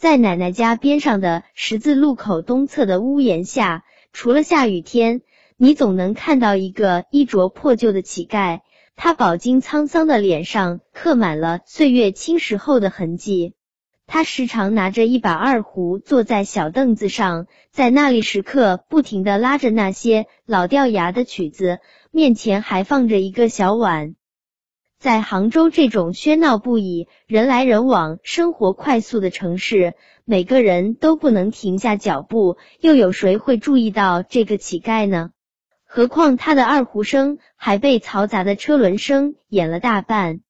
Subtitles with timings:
[0.00, 3.84] 在奶奶家边上的十字路口东侧的屋檐下，
[4.14, 5.20] 除了下雨天，
[5.58, 8.60] 你总能看到一个衣着破旧的乞丐，
[8.96, 13.52] 他饱经沧桑的脸上刻满了岁月侵蚀后的痕迹。
[14.06, 21.78] 他时常拿着一把二胡，坐在小凳子上，在那里时刻不停的拉着那些老掉牙的曲子，
[22.10, 24.14] 面前还放着一个小碗。
[25.00, 29.94] 在杭州这种喧闹不已、人来人往、生活快速的城市，
[30.26, 35.30] 每个人都不能停下脚步，又有谁会注意到这个乞丐呢？
[35.86, 40.40] 何况他的二胡声还被嘈杂的车轮声掩了大半。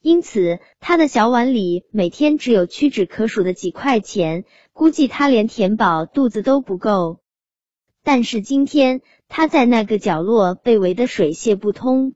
[0.00, 7.20] 因此，他的小碗里每天只有屈指可数的几块钱，估计他连填饱肚子都不够。
[8.02, 12.14] 但是今天，他在那个角落被围得水泄不通，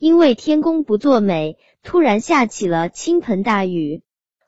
[0.00, 4.00] 因为天公不作美，突然下起了倾盆大雨，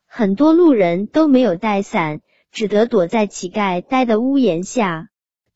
[0.07, 5.11] 很多路人都没有带伞，只得躲在乞丐待的屋檐下。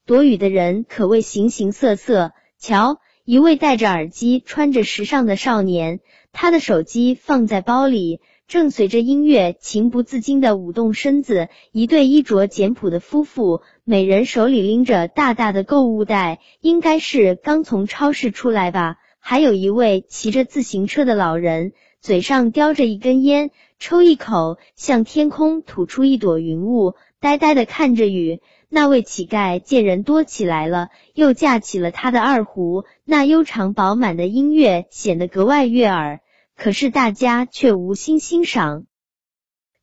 [0.04, 6.00] 躲雨的人可谓形形色色，瞧，一位戴着耳机、穿着时尚的少年。
[6.30, 11.48] 他的手机放在包里，正随着音乐情不自禁的舞动身子。
[11.72, 18.98] 一对衣着简朴的夫妇，每人手里拎着大大的购物袋，应该是刚从超市出来吧。
[19.28, 28.40] 还有一位骑着自行车的老人，嘴上叼着一根烟，抽一口，向天空吐出一朵云雾，呆呆的看着雨。
[28.68, 36.20] 那位乞丐见人多起来了，又架起了他的二胡，那悠长饱满的音乐显得格外悦耳。
[36.56, 38.84] 可是大家却无心欣赏。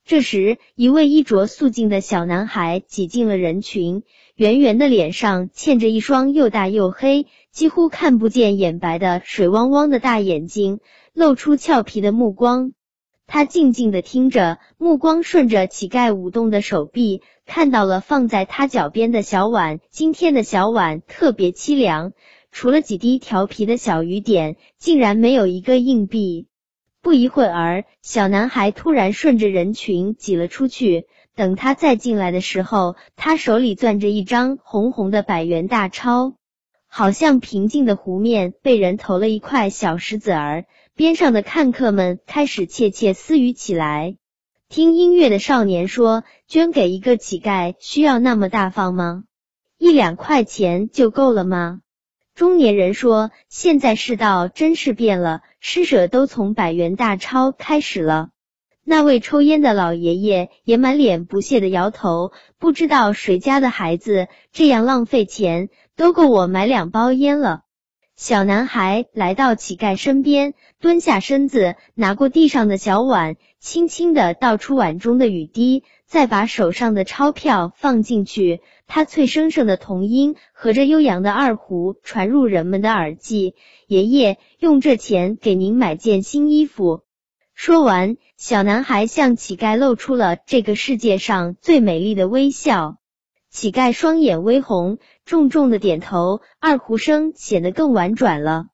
[0.05, 4.03] 这时，一位衣着素净的小男孩挤进了人群，
[4.35, 10.81] 圆圆的脸上嵌着一双又大又黑、几乎看不见眼白的水汪汪的大眼睛，
[11.13, 12.73] 露出俏皮的目光。
[13.27, 19.79] 他静静的听着，目光顺着乞丐舞动的手臂，看到了放在他脚边的小碗。
[19.89, 22.11] 今天的小碗特别凄凉，
[22.51, 26.47] 除了几滴调皮的小雨点，竟然没有一个硬币。
[27.03, 31.05] 不一会儿，小男孩突然顺着人群挤了出去。
[31.35, 36.35] 等他再进来的时候，他手里攥着一张红红的百元大钞，
[36.87, 40.63] 好像平静的湖面被人投了一块小石子儿。
[40.95, 44.15] 边上的看客们开始窃窃私语起来。
[44.69, 49.25] 听音乐的少年说：“捐给一个乞丐需要那么大方吗？
[49.77, 51.81] 一两块钱就够了吗？”
[52.35, 58.29] 中年人说：“现在世道真是变了。”施舍都从百元大钞开始了。
[58.83, 67.61] 那位抽烟的老爷爷也满脸不屑的摇头，不知道谁家的孩子这样浪费钱，都够我买两包烟了。
[68.15, 78.61] 小男孩来到乞丐身边，蹲下身子，拿过地上的小碗，轻轻的倒出碗中的雨滴，再把手上的钞票放进去。
[78.85, 83.55] 他脆生生的童音和着悠扬的二胡传入人们的耳际。
[83.87, 87.01] 爷爷用这钱给您买件新衣服。
[87.55, 92.97] 说完，小男孩向乞丐露出了这个世界上最美丽的微笑。
[93.49, 98.67] 乞丐双眼微红，重重的点头，二胡声显得更婉转了。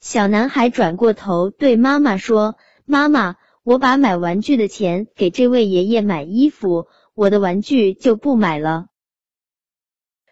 [0.00, 2.56] 小男孩转过头对妈妈说
[2.86, 8.86] ：“妈妈，我把买玩具的钱给这位爷爷买衣服，我的玩具就不买了。”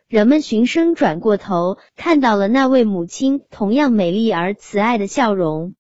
[0.08, 5.74] 人们循声转过头，看到了那位母亲同样美丽而慈爱的笑容。